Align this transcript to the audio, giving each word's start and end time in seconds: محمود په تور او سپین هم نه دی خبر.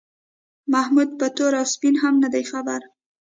محمود 0.73 1.09
په 1.19 1.27
تور 1.35 1.53
او 1.59 1.65
سپین 1.73 1.95
هم 2.03 2.13
نه 2.23 2.29
دی 2.33 2.43
خبر. 2.51 2.81